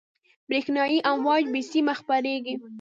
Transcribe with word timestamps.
برېښنایي 0.49 0.99
امواج 1.11 1.43
بې 1.53 1.61
سیمه 1.71 1.93
خپرېږي. 1.99 2.55